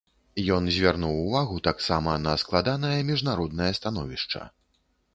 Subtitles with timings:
[0.55, 4.41] Ён звярнуў увагу таксама на складанае міжнароднае становішча.